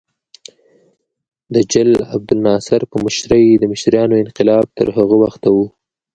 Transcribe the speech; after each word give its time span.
د 1.53 1.55
جل 1.71 1.91
عبدالناصر 2.13 2.81
په 2.91 2.97
مشرۍ 3.05 3.45
د 3.57 3.63
مصریانو 3.73 4.21
انقلاب 4.23 4.65
تر 4.77 4.87
هغه 4.97 5.15
وخته 5.23 5.47
و. 5.55 5.57